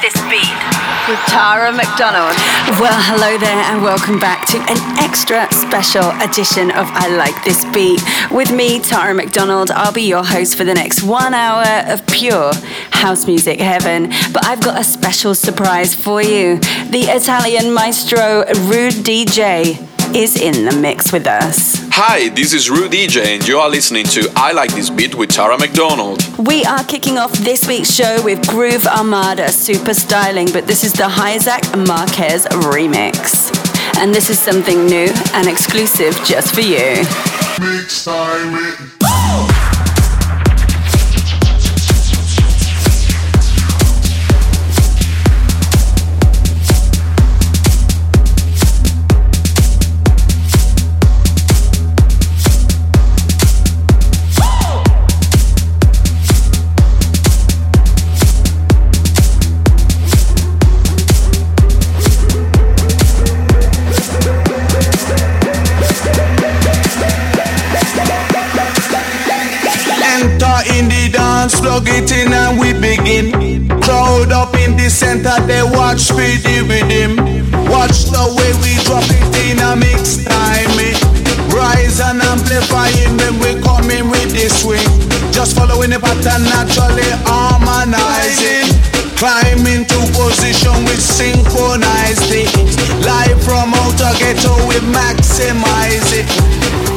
[0.00, 1.10] I like this beat.
[1.10, 2.34] With Tara McDonald.
[2.80, 7.66] Well, hello there, and welcome back to an extra special edition of I Like This
[7.66, 8.00] Beat.
[8.30, 12.52] With me, Tara McDonald, I'll be your host for the next one hour of pure
[12.92, 14.08] house music heaven.
[14.32, 16.58] But I've got a special surprise for you.
[16.88, 21.88] The Italian maestro Rude DJ is in the mix with us.
[21.92, 25.30] Hi, this is Rude DJ, and you are listening to I Like This Beat with
[25.30, 26.22] Tara McDonald.
[26.38, 30.92] We are kicking off this week's show with Groove Armada Super Styling, but this is
[30.92, 33.50] the Isaac Marquez remix.
[33.98, 37.04] And this is something new and exclusive just for you.
[37.60, 39.59] Mix time.
[71.48, 73.68] Plug it in and we begin.
[73.80, 77.16] Crowd up in the center, they watch speedy with him.
[77.70, 80.68] Watch the way we drop it in a mix time.
[81.48, 84.84] Rise and amplifying when we coming with this swing.
[85.32, 88.68] Just following the pattern, naturally harmonizing.
[89.16, 92.76] Climb into position with synchronized things.
[93.00, 96.28] Live from outer ghetto, we maximize it.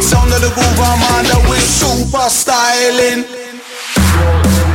[0.03, 3.42] Sound of the groove, I'm under with super styling.
[4.15, 4.72] Major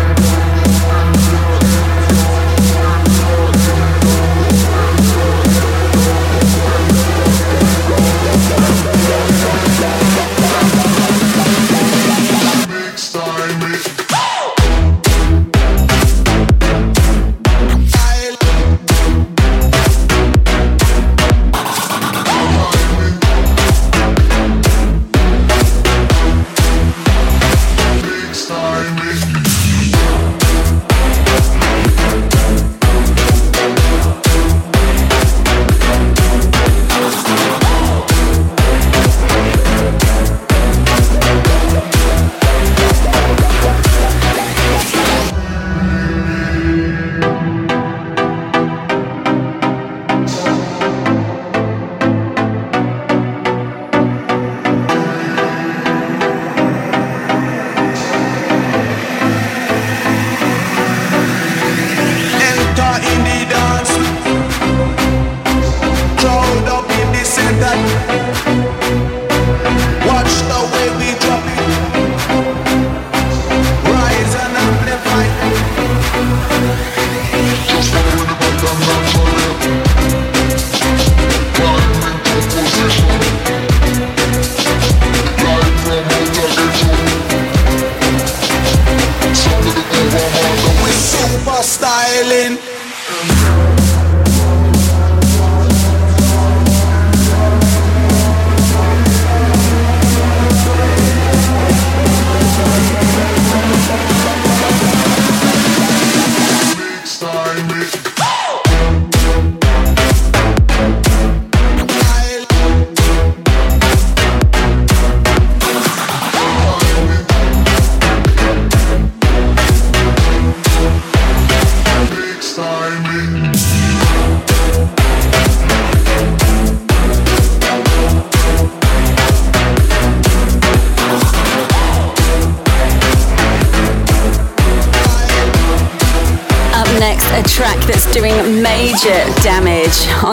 [139.37, 139.68] damage on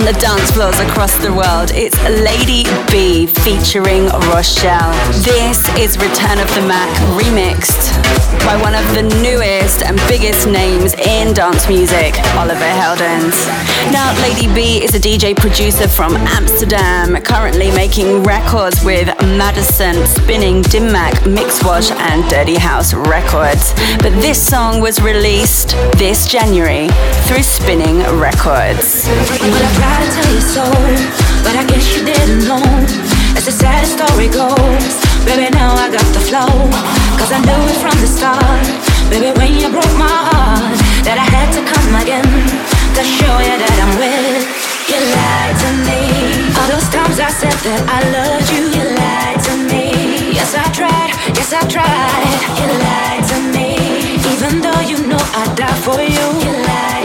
[0.05, 1.71] the dance floors across the world.
[1.73, 4.93] It's Lady Bee featuring Rochelle.
[5.25, 7.89] This is Return of the Mac remixed
[8.45, 13.33] by one of the newest and biggest names in dance music, Oliver Heldens.
[13.91, 20.61] Now, Lady Bee is a DJ producer from Amsterdam, currently making records with Madison, Spinning,
[20.61, 23.73] Dim Mak, Mixmash, and Dirty House Records.
[23.97, 26.89] But this song was released this January
[27.25, 29.07] through Spinning Records.
[29.95, 30.65] Tried to tell you so,
[31.39, 32.59] but I guess you didn't know.
[33.39, 34.91] As the sad story goes,
[35.23, 36.51] baby, now I got the flow.
[37.15, 38.67] Cause I knew it from the start.
[39.07, 40.75] Baby, when you broke my heart,
[41.07, 44.43] that I had to come again to show you that I'm with.
[44.91, 46.01] You lied to me.
[46.59, 50.35] All those times I said that I loved you, you lied to me.
[50.35, 52.35] Yes, I tried, yes, I tried.
[52.59, 53.79] You lied to me.
[54.27, 57.04] Even though you know I'd die for you, you lied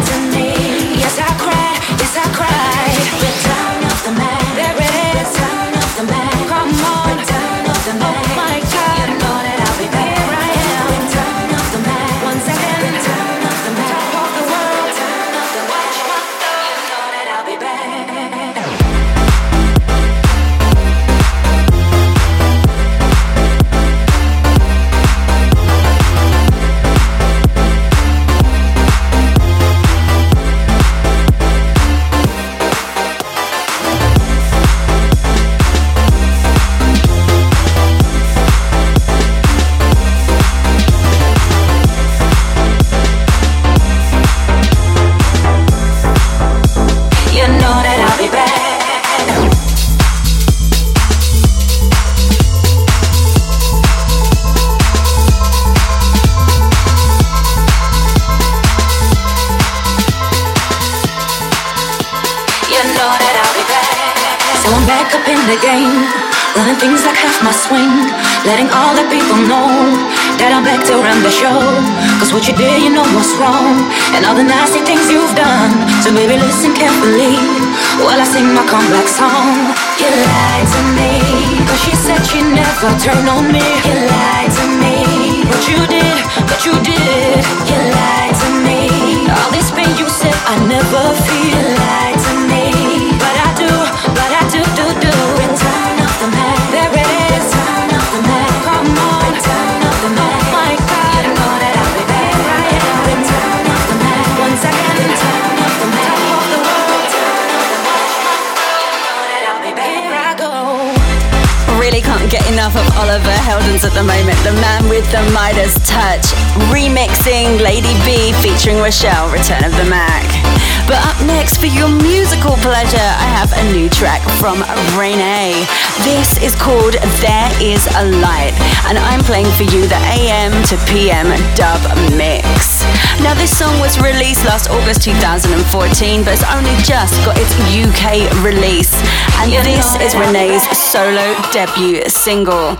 [131.55, 131.81] Dub
[132.17, 132.83] Mix.
[133.21, 138.27] Now, this song was released last August 2014, but it's only just got its UK
[138.43, 138.95] release.
[139.39, 142.77] And you this is Renee's solo debut single.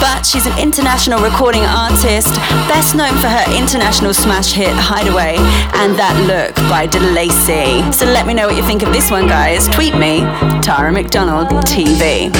[0.00, 2.34] But she's an international recording artist,
[2.66, 5.36] best known for her international smash hit Hideaway
[5.78, 7.92] and That Look by DeLacy.
[7.94, 9.68] So let me know what you think of this one, guys.
[9.68, 10.20] Tweet me,
[10.62, 12.32] Tara McDonald TV.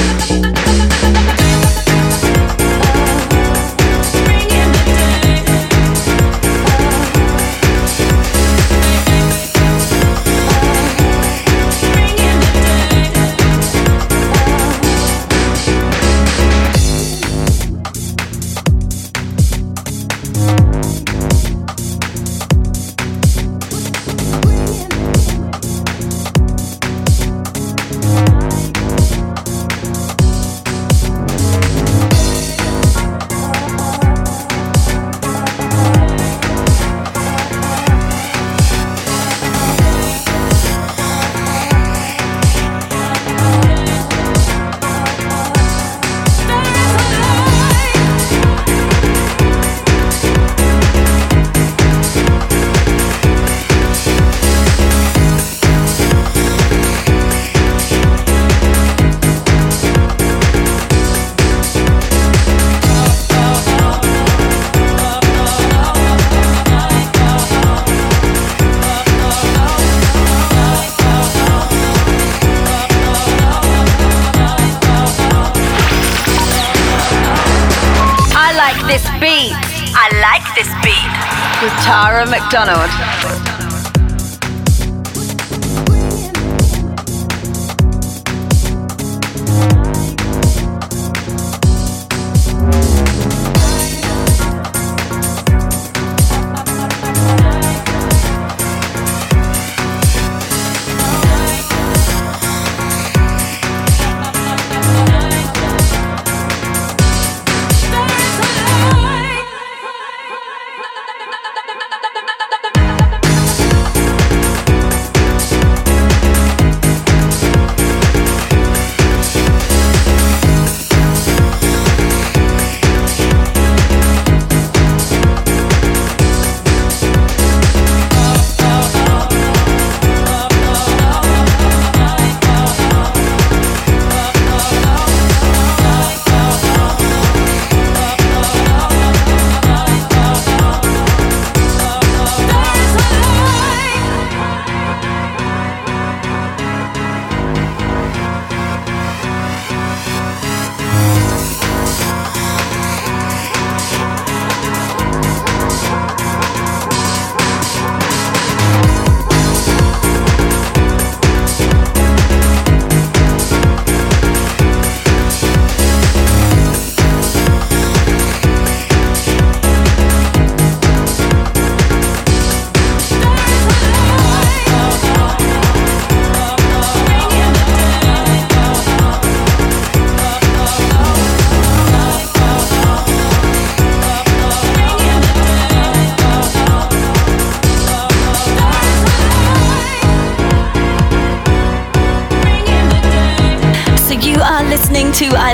[82.55, 83.04] Donald.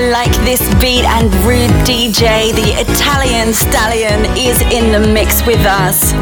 [0.01, 2.51] I Like This Beat and Rude DJ.
[2.53, 6.13] The Italian stallion is in the mix with us.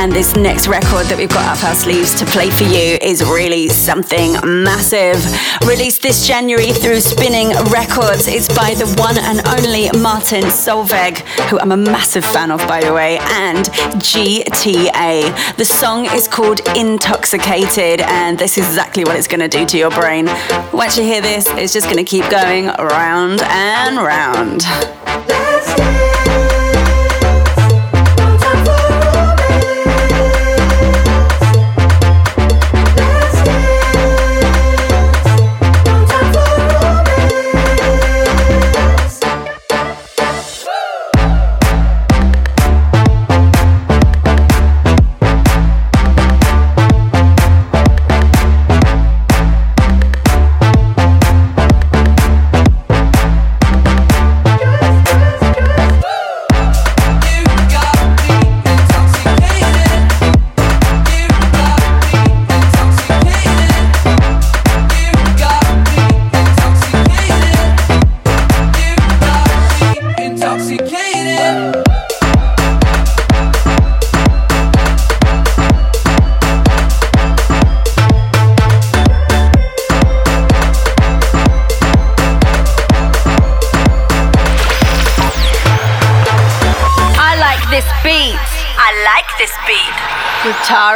[0.00, 3.22] And this next record that we've got up our sleeves to play for you is
[3.22, 5.20] really something massive.
[5.68, 8.26] Released this January through Spinning Records.
[8.26, 11.18] It's by the one and only Martin Solveig,
[11.50, 13.66] who I'm a massive fan of, by the way, and
[14.00, 15.56] GTA.
[15.56, 19.76] The song is called Intoxicated, and this is exactly what it's going to do to
[19.76, 20.26] your brain.
[20.72, 24.64] Once you hear this, it's just going to keep going round and round.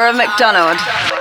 [0.03, 1.12] Tara McDonald.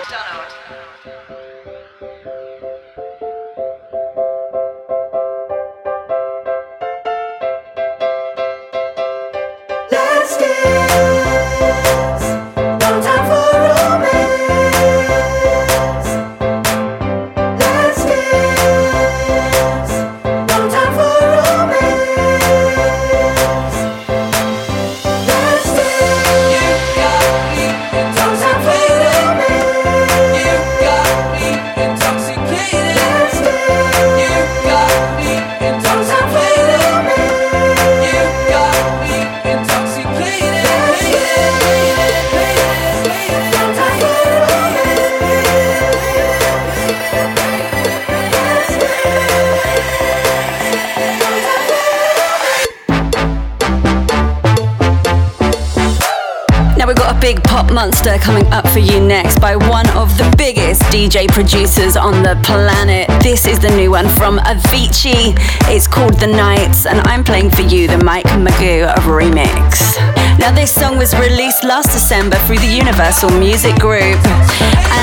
[61.01, 63.07] DJ producers on the planet.
[63.23, 65.33] This is the new one from Avicii.
[65.65, 69.97] It's called The Nights, and I'm playing for you the Mike Mago remix.
[70.37, 74.21] Now, this song was released last December through the Universal Music Group,
[74.93, 75.00] and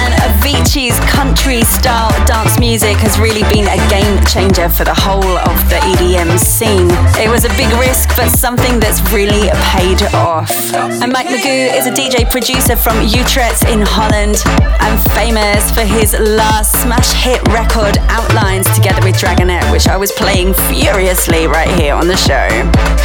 [0.48, 5.56] Avicii's country style dance music has really been a game changer for the whole of
[5.68, 6.88] the EDM scene.
[7.20, 10.48] It was a big risk, but something that's really paid off.
[10.72, 14.40] And Mike Mago is a DJ producer from Utrecht in Holland
[14.80, 20.12] and famous for his last smash hit record Outlines together with Dragonette, which I was
[20.12, 22.48] playing furiously right here on the show.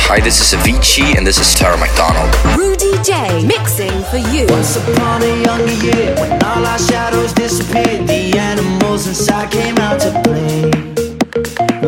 [0.07, 2.31] Hi, this is Avicii and this is Tara McDonald.
[2.57, 4.47] Rude DJ mixing for you.
[4.47, 9.99] Once upon a younger year, when all our shadows disappeared, the animals inside came out
[10.01, 10.71] to play.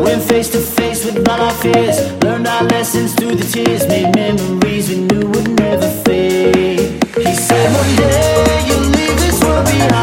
[0.00, 4.14] Went face to face with all our fears, learned our lessons through the tears, made
[4.14, 7.04] memories we knew would never fade.
[7.16, 9.95] He said one day you'll leave this world behind,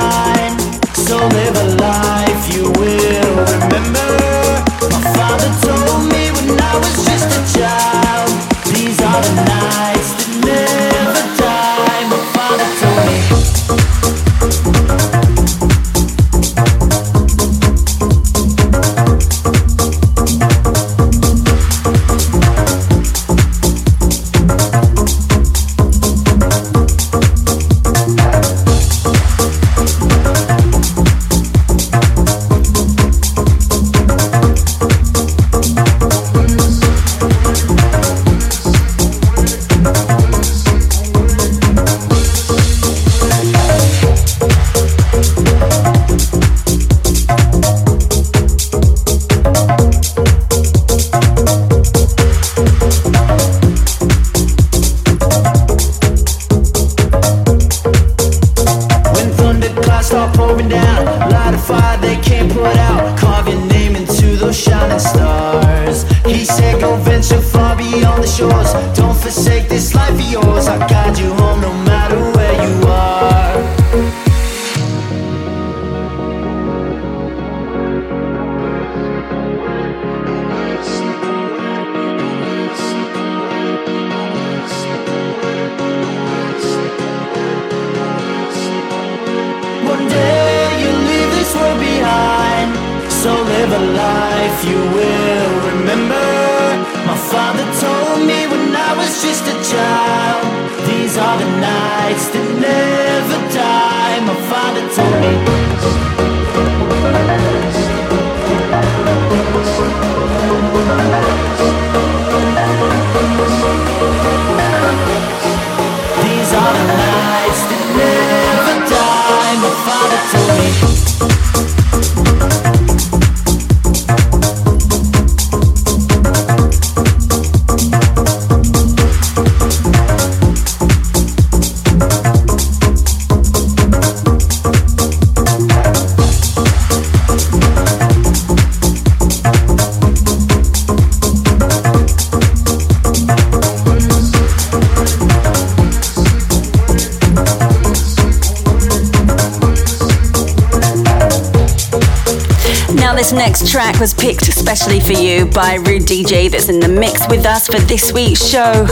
[154.04, 157.80] was picked especially for you by Rude DJ that's in the mix with us for
[157.80, 158.86] this week's show.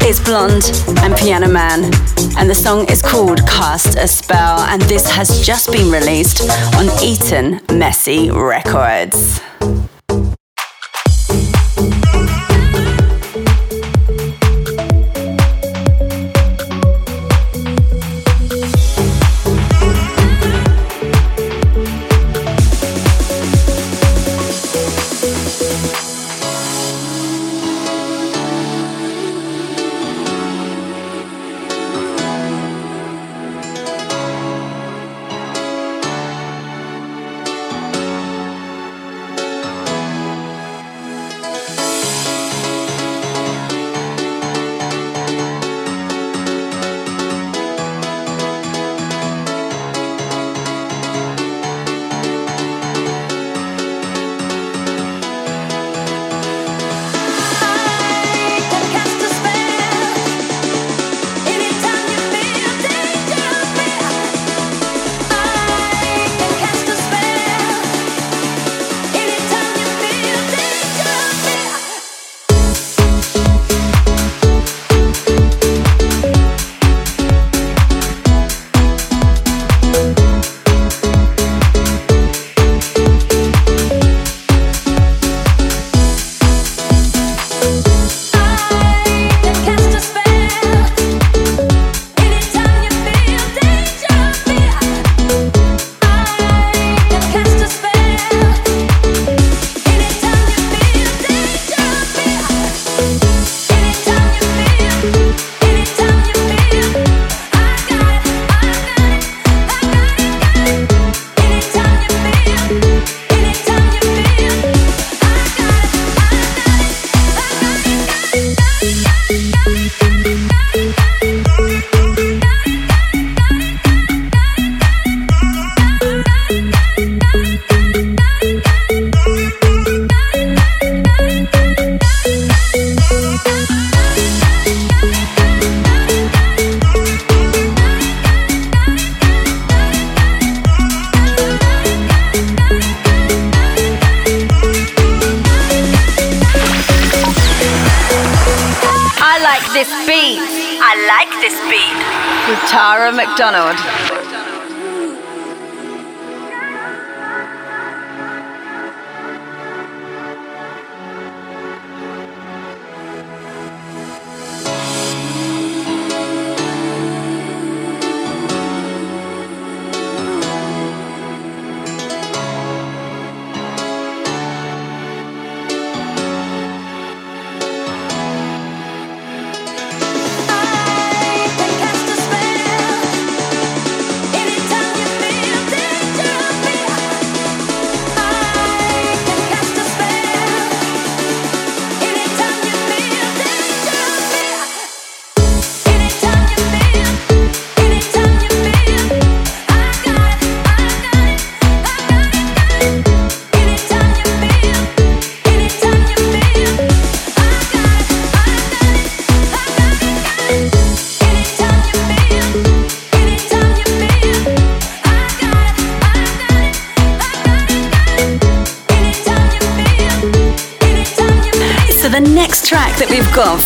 [0.00, 0.64] It's Blonde
[1.04, 1.84] and Piano Man,
[2.36, 6.86] and the song is called Cast a Spell, and this has just been released on
[7.00, 9.33] Eton Messy Records.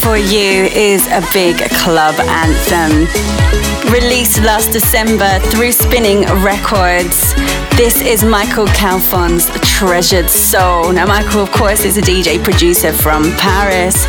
[0.09, 3.07] For you is a big club anthem.
[3.92, 7.35] Released last December through Spinning Records.
[7.77, 10.94] This is Michael Calfan's Treasured Soul.
[10.94, 14.07] Now, Michael, of course, is a DJ producer from Paris.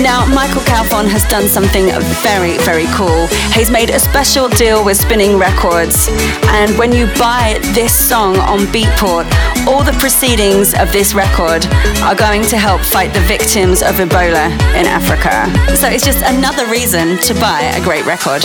[0.00, 1.86] Now, Michael Calfon has done something
[2.24, 3.26] very, very cool.
[3.52, 6.08] He's made a special deal with Spinning Records,
[6.48, 9.24] and when you buy this song on Beatport,
[9.66, 11.66] all the proceedings of this record
[12.02, 14.46] are going to help fight the victims of Ebola
[14.78, 15.46] in Africa.
[15.76, 18.42] So it's just another reason to buy a great record.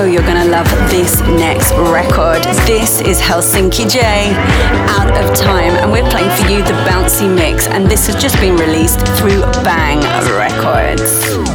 [0.00, 0.04] Oh,
[3.20, 4.32] Helsinki J,
[4.90, 8.38] Out of Time, and we're playing for you the bouncy mix, and this has just
[8.38, 9.98] been released through Bang
[10.38, 11.47] Records.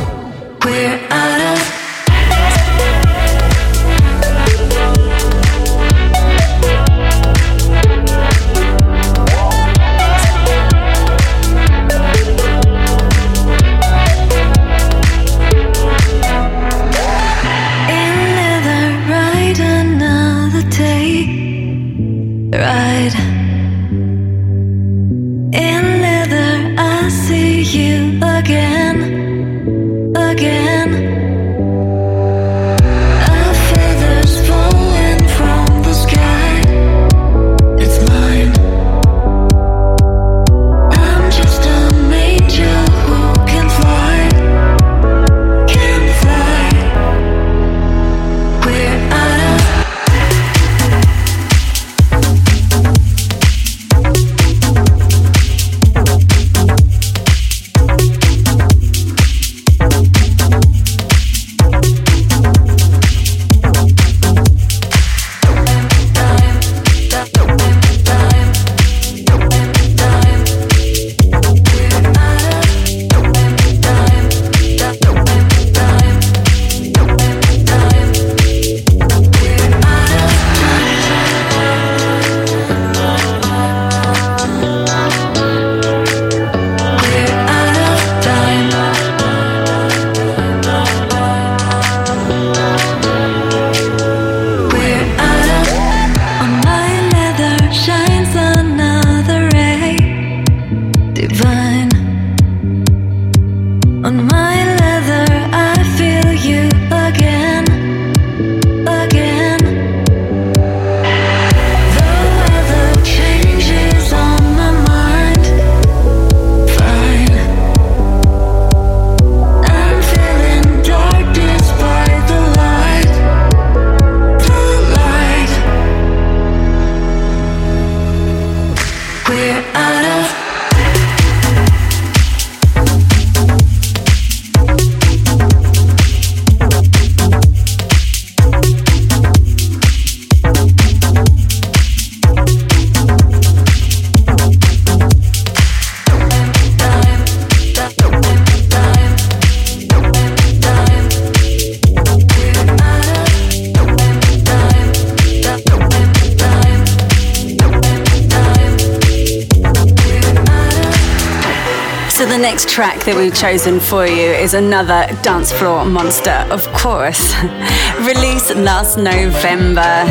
[163.06, 167.34] That we've chosen for you is another dance floor monster, of course.
[168.00, 170.06] Released last November.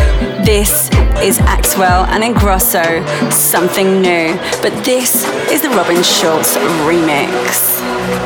[0.45, 0.91] This
[1.23, 4.35] is Axwell and Ingrosso, Something New.
[4.61, 7.72] But this is the Robin Schulz remix.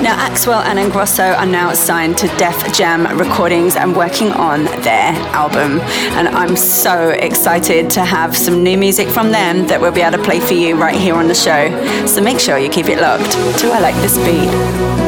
[0.02, 5.12] Now, Axwell and Ingrosso are now signed to Def Jam Recordings and working on their
[5.32, 5.80] album.
[6.16, 10.18] And I'm so excited to have some new music from them that we'll be able
[10.18, 11.68] to play for you right here on the show.
[12.06, 15.05] So make sure you keep it locked to I Like This Beat.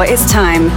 [0.00, 0.70] Before it's time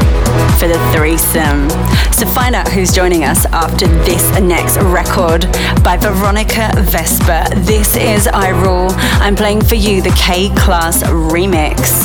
[0.59, 1.69] for the threesome.
[2.11, 5.43] So find out who's joining us after this next record
[5.83, 7.43] by Veronica Vesper.
[7.61, 8.89] This is I Rule.
[9.21, 12.03] I'm playing for you the K Class remix.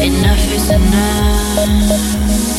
[0.00, 2.53] Enough is enough.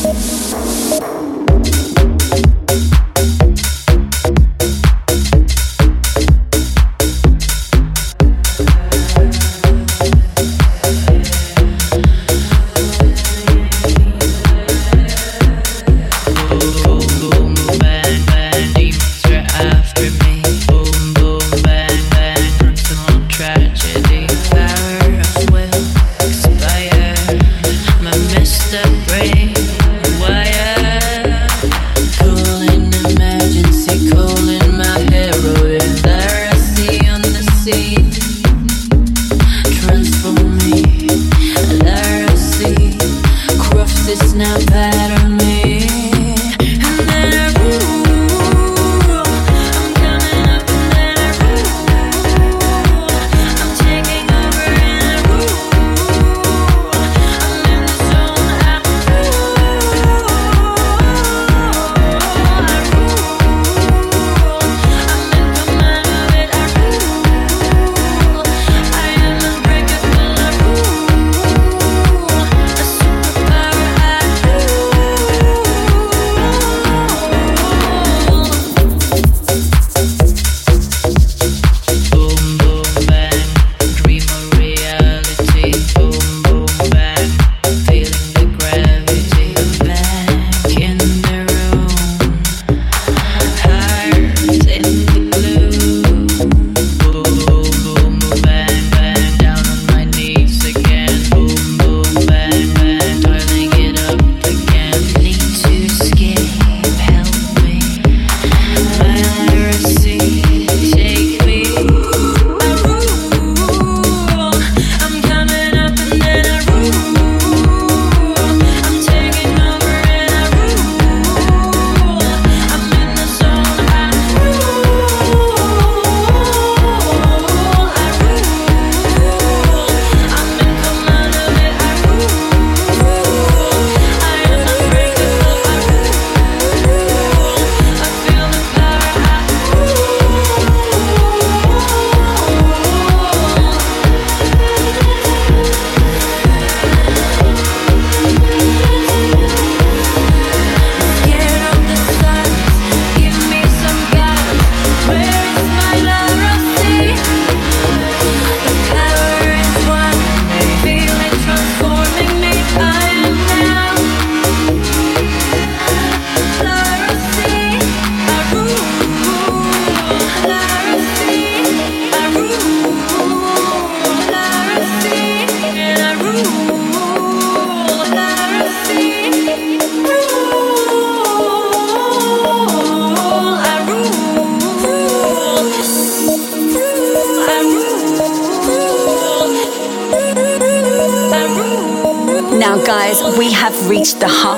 [44.96, 45.65] better me.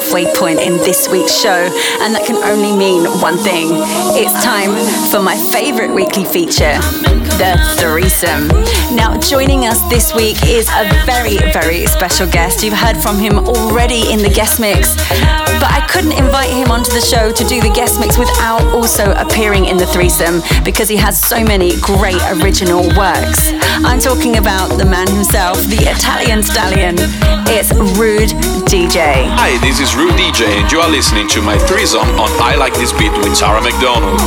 [0.09, 1.69] Halfway point in this week's show,
[2.01, 3.69] and that can only mean one thing.
[4.17, 4.73] It's time
[5.11, 6.79] for my favorite weekly feature,
[7.37, 8.49] the threesome.
[8.97, 12.65] Now, joining us this week is a very, very special guest.
[12.65, 14.97] You've heard from him already in the guest mix,
[15.59, 19.13] but I couldn't invite him onto the show to do the guest mix without also
[19.13, 23.53] appearing in the threesome because he has so many great original works.
[23.83, 26.97] I'm talking about the man himself, the Italian stallion.
[27.51, 28.31] It's Rude
[28.71, 29.27] DJ.
[29.35, 32.75] Hi, this is Rude DJ, and you are listening to my threesome on I Like
[32.75, 34.21] This Beat with Tara McDonald.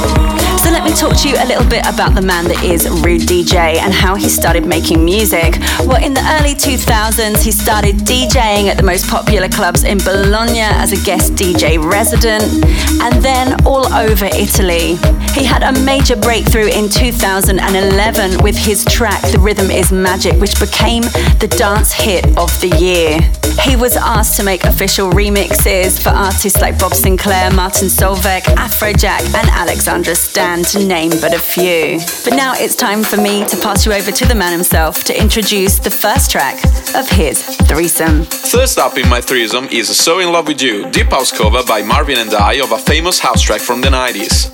[0.81, 3.77] Let me talk to you a little bit about the man that is Rude DJ
[3.77, 5.53] and how he started making music.
[5.85, 10.61] Well, in the early 2000s, he started DJing at the most popular clubs in Bologna
[10.61, 12.65] as a guest DJ resident,
[12.99, 14.97] and then all over Italy.
[15.37, 20.59] He had a major breakthrough in 2011 with his track The Rhythm Is Magic, which
[20.59, 21.03] became
[21.37, 23.40] the dance hit of the year.
[23.59, 29.21] He was asked to make official remixes for artists like Bob Sinclar, Martin Solveig, Afrojack,
[29.35, 31.99] and Alexandra Stan, to name but a few.
[32.23, 35.19] But now it's time for me to pass you over to the man himself to
[35.19, 36.55] introduce the first track
[36.95, 38.23] of his threesome.
[38.23, 41.81] First up in my threesome is So In Love With You, deep house cover by
[41.81, 44.51] Marvin and I of a famous house track from the 90s.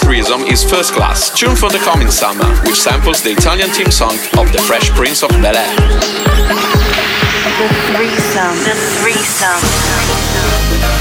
[0.00, 4.12] Threesome is First Class, tune for the coming summer, which samples the Italian theme song
[4.38, 5.76] of The Fresh Prince of Bel Air.
[7.58, 10.99] The threesome, the threesome.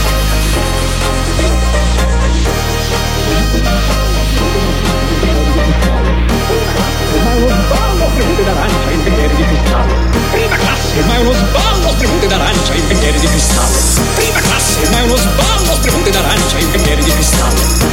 [8.19, 9.85] Pregunte da Arancia, engenheiro de cristal.
[10.33, 13.69] Prima classe, Maior Balas, pergunte da Arancia, engenheiro de cristal.
[14.17, 17.49] Prima classe, Maior Balas, pergunte da Arancia, engenheiro de cristal.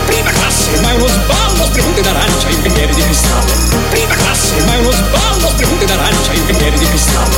[0.08, 3.44] Prima classe, Maior Balas, pergunte da Arancia, engenheiro de cristal.
[3.92, 7.28] Prima classe, Maior Balas, pergunte da Arancia, engenheiro de cristal.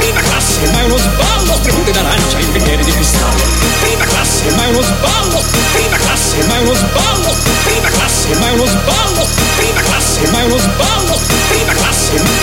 [0.00, 3.34] Prima classe, Maior Balas, pergunte da Arancia, engenheiro de cristal.
[3.82, 5.44] Prima classe, Maior Balas,
[5.74, 9.28] prima classe, Maior Balas, prima classe, Maior Balas,
[9.58, 11.20] prima classe, Maior Balas,
[11.50, 12.37] prima classe.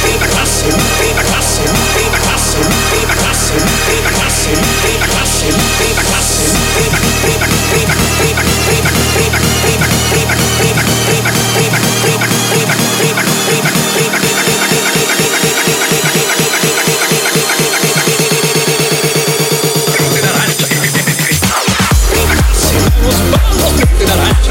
[24.07, 24.44] that I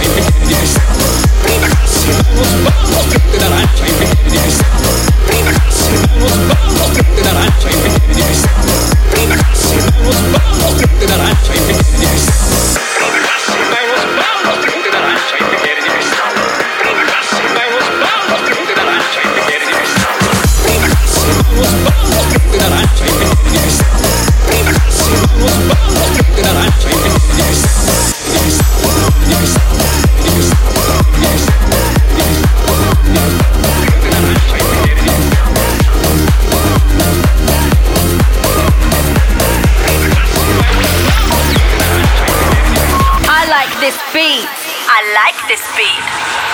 [43.95, 44.49] this beat.
[44.91, 46.05] I like this beat.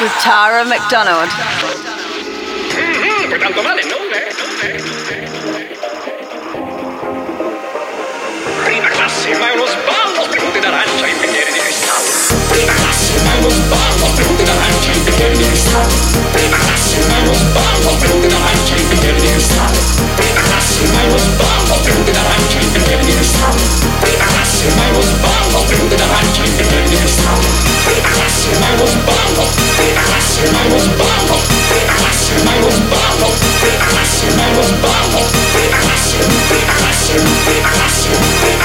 [0.00, 1.30] With Tara McDonald.
[3.40, 3.96] Tanto male, no,
[8.64, 12.10] Prima classe, ma è uno sballo, sprute d'arancia in bicchiere di cristallo.
[12.48, 15.94] Prima classe, ma è uno sballo, sprute d'arancia in bicchiere di cristallo.
[16.32, 19.78] Prima classe, ma è uno sballo, sprute d'arancia in bicchiere di cristallo.
[20.16, 23.62] Prima classe, ma è uno sballo, sprute d'arancia in bicchiere di cristallo.
[24.00, 27.16] Prima classe, classroom I was born up into the ranking the dangerous
[27.88, 29.94] the classroom I was born up In
[30.68, 31.44] was born up
[31.80, 31.88] In
[32.60, 33.78] was born up In
[34.60, 36.66] was born up In the classroom In
[37.48, 37.64] the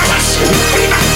[0.04, 1.15] classroom In the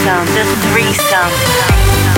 [0.00, 2.09] threesome, the threesome.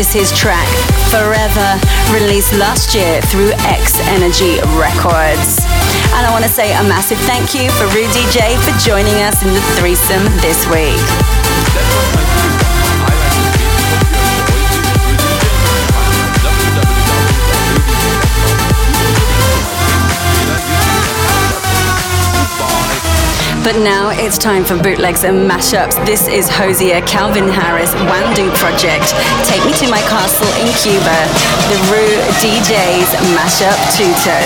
[0.00, 0.66] Is his track,
[1.10, 1.78] Forever,
[2.10, 5.60] released last year through X Energy Records.
[6.16, 9.42] And I want to say a massive thank you for Rude DJ for joining us
[9.42, 12.29] in the threesome this week.
[23.62, 25.94] But now it's time for bootlegs and mashups.
[26.06, 29.12] This is Hozier, Calvin Harris, Wandu Project.
[29.44, 31.18] Take me to my castle in Cuba.
[31.68, 34.40] The Rude DJs Mashup Tuto.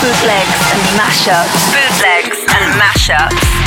[0.00, 1.60] Bootlegs and mashups.
[1.76, 3.65] Bootlegs and mashups.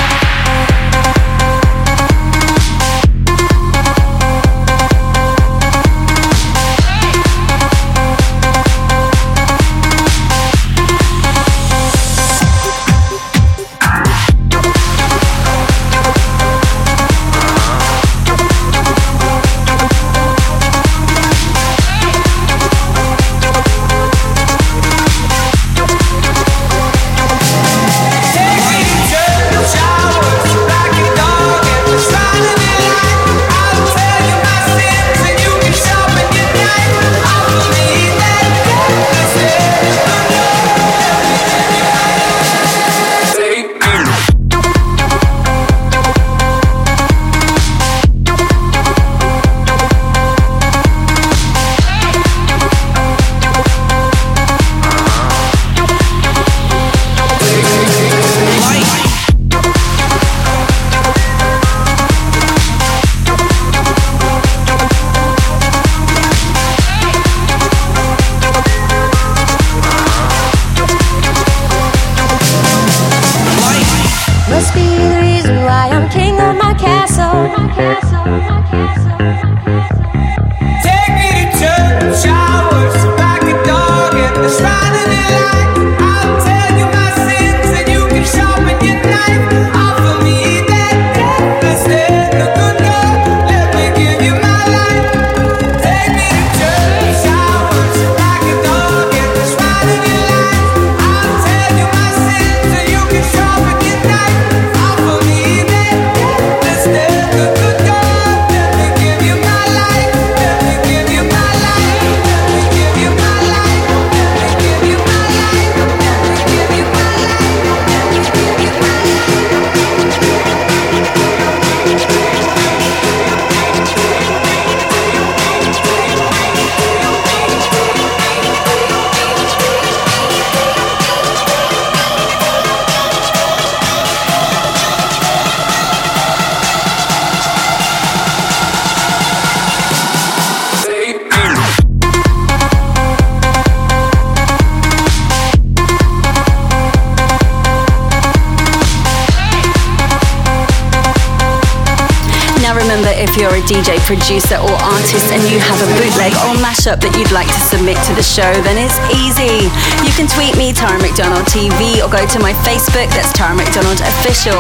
[153.70, 157.62] DJ, producer, or artist and you have a bootleg or mashup that you'd like to
[157.62, 159.70] submit to the show, then it's easy.
[160.02, 164.02] You can tweet me, Tara McDonald TV, or go to my Facebook, that's Tara McDonald
[164.02, 164.58] Official,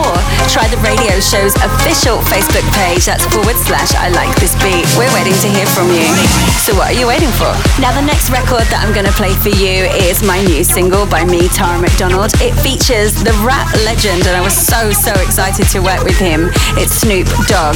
[0.00, 0.14] or
[0.50, 4.84] try the radio show's official Facebook page, that's forward slash I like this beat.
[4.96, 6.06] We're waiting to hear from you.
[6.62, 7.50] So what are you waiting for?
[7.80, 11.06] Now the next record that I'm going to play for you is my new single
[11.06, 12.30] by me, Tara McDonald.
[12.38, 16.54] It features the rap legend, and I was so, so excited to work with him.
[16.78, 17.74] It's Snoop Dogg.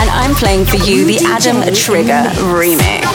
[0.00, 3.06] And I'm playing for you the Adam Trigger remix.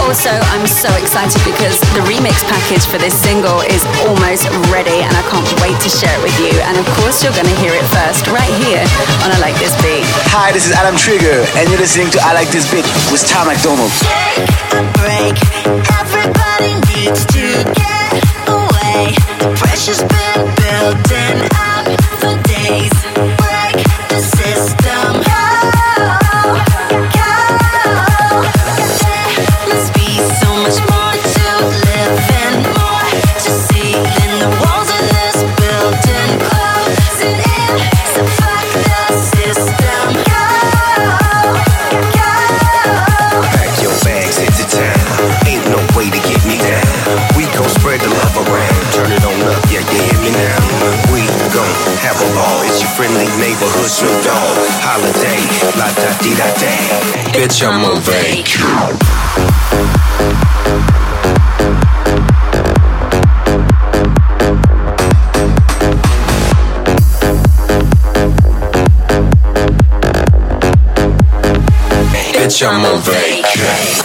[0.00, 5.12] Also, I'm so excited because the remix package for this single is almost ready and
[5.12, 6.52] I can't wait to share it with you.
[6.64, 8.80] And of course, you're going to hear it first right here
[9.20, 10.00] on I Like This Beat.
[10.32, 13.52] Hi, this is Adam Trigger, and you're listening to I Like This Beat with Tara
[13.52, 13.92] McDonald.
[14.00, 15.36] Take a break.
[15.92, 17.44] Everybody needs to
[17.76, 18.16] get
[18.48, 19.12] away.
[19.44, 21.84] The pressure's been building up
[22.16, 22.96] for days.
[23.36, 23.76] Break
[24.08, 25.01] the system.
[56.22, 56.92] Day.
[57.34, 58.00] Bitch, I'm on.
[72.32, 74.01] Bitch, I'm on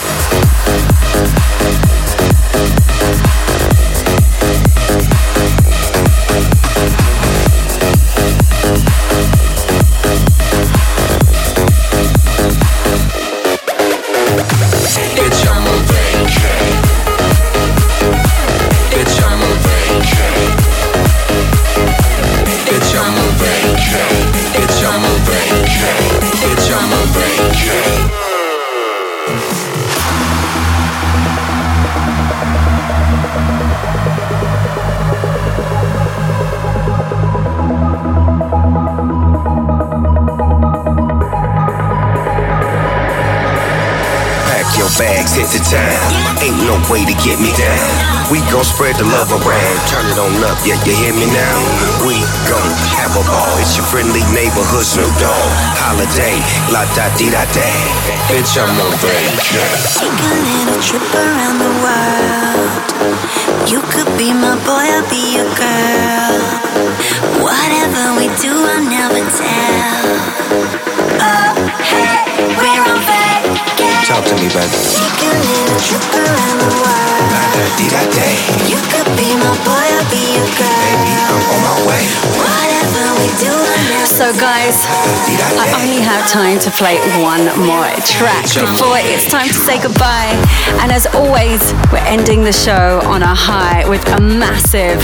[45.47, 45.97] vac.
[48.77, 49.77] spread the love around.
[49.89, 51.57] Turn it on up, yeah, you hear me now?
[52.05, 53.57] We gon' have a ball.
[53.57, 55.49] It's your friendly neighborhood Snoop Dogg.
[55.81, 56.37] Holiday,
[56.69, 57.81] la da di da day.
[58.29, 58.93] Bitch, I'm on
[60.45, 62.85] little trip around the world.
[63.71, 66.37] You could be my boy, I'll be your girl.
[67.41, 70.05] Whatever we do, I'll never tell.
[71.17, 71.56] Oh,
[74.17, 74.57] To me, baby.
[78.65, 80.73] You could be my boy, I'll be your girl.
[80.89, 82.01] Baby, I'm on my way.
[82.33, 83.53] Whatever we do,
[84.09, 84.73] So, guys,
[85.61, 90.33] I only have time to play one more track before it's time to say goodbye.
[90.81, 91.61] And as always,
[91.93, 94.97] we're ending the show on a high with a massive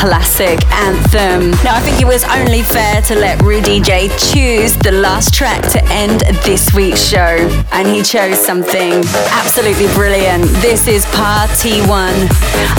[0.00, 1.50] classic anthem.
[1.62, 5.60] Now, I think it was only fair to let Rude DJ choose the last track
[5.72, 7.36] to end this week's show.
[7.70, 9.04] And he chose something
[9.36, 10.44] absolutely brilliant.
[10.64, 12.16] This is Par-T-One.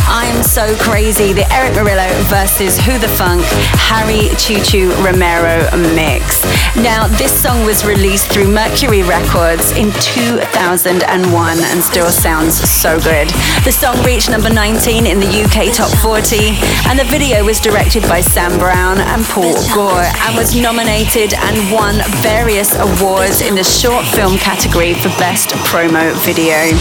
[0.10, 3.46] I'm So Crazy, the Erick Morillo versus Who Da Funk,
[3.78, 6.42] Harry Choo Choo Romero mix.
[6.76, 13.30] Now, this song was released through Mercury Records in 2001 and still sounds so good.
[13.62, 16.58] The song reached number 19 in the UK Top 40,
[16.90, 21.70] and the video was directed by Sam Brown and Paul Gore and was nominated and
[21.70, 26.72] won various awards in the short film category for Best Promo Video.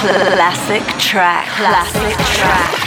[0.00, 1.48] Classic track.
[1.48, 2.79] Classic track.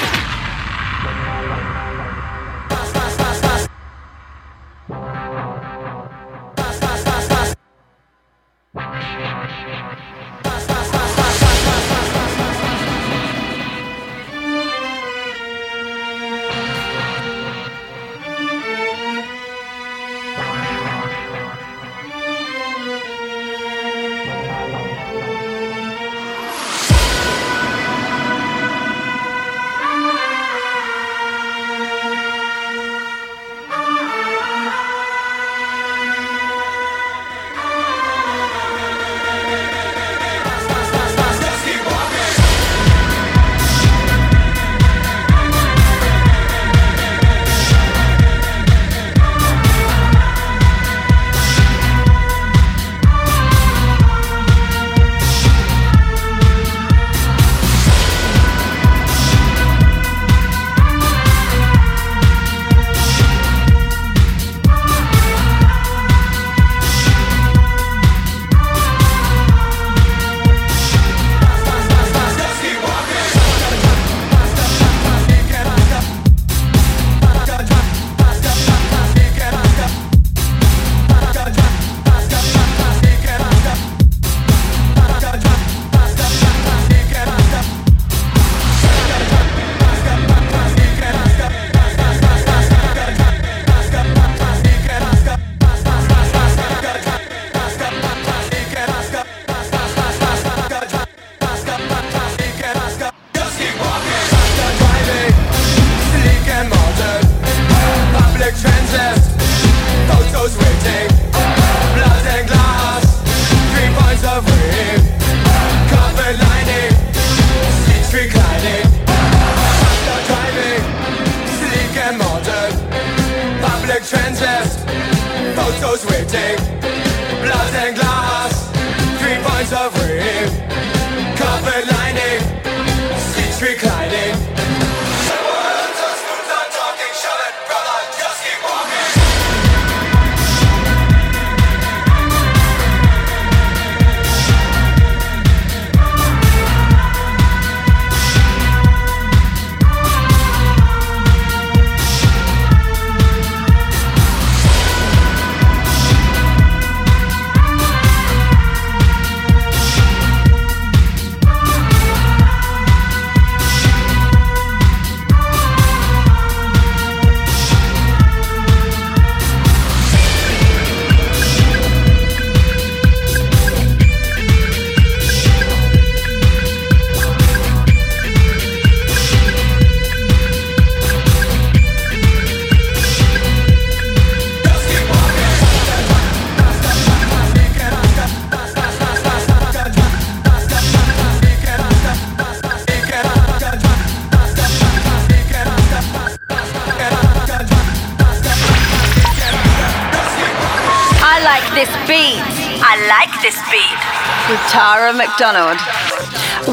[204.74, 205.78] Tara McDonald.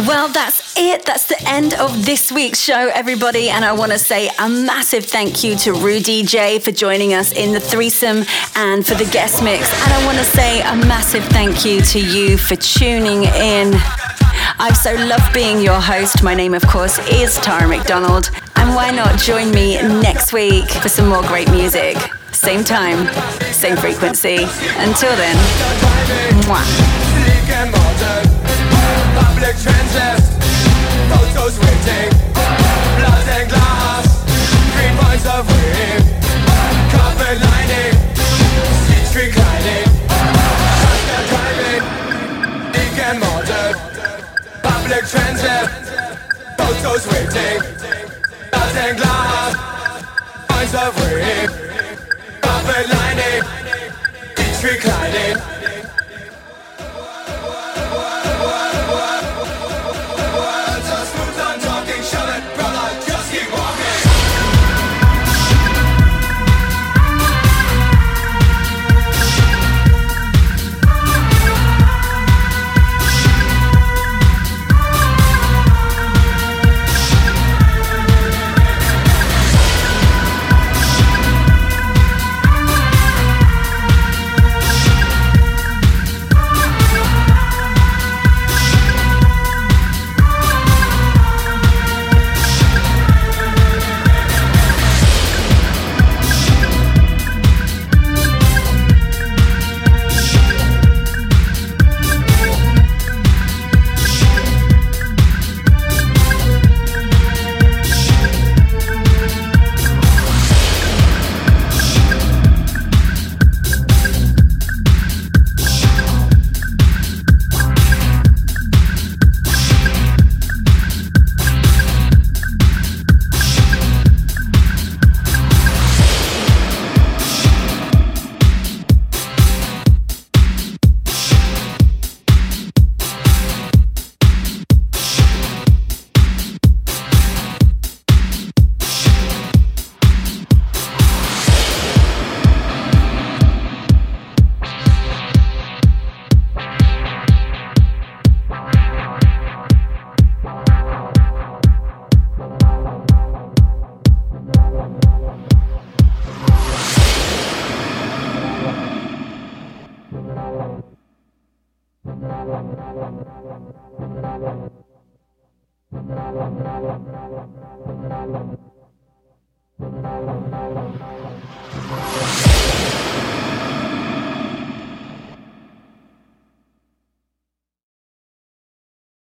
[0.08, 1.04] Well, that's it.
[1.04, 3.50] That's the end of this week's show, everybody.
[3.50, 7.32] And I want to say a massive thank you to Rude DJ for joining us
[7.32, 8.24] in the threesome
[8.56, 9.70] and for the guest mix.
[9.84, 13.74] And I want to say a massive thank you to you for tuning in.
[14.58, 16.22] I've so loved being your host.
[16.22, 18.30] My name, of course, is Tara McDonald.
[18.56, 21.98] And why not join me next week for some more great music?
[22.32, 23.06] Same time,
[23.52, 24.44] same frequency.
[24.78, 25.36] Until then,
[26.46, 27.09] mwah
[29.18, 30.22] public transit,
[31.10, 34.06] photos waiting, blood and glass,
[34.74, 35.46] green points of
[36.92, 37.94] carpet lining,
[38.86, 39.86] seats reclining,
[44.62, 45.66] public transit,
[46.56, 47.58] photos waiting,
[48.50, 49.52] blood and glass,
[50.48, 50.94] points of
[52.40, 53.42] carpet lining,
[54.36, 55.59] seats reclining.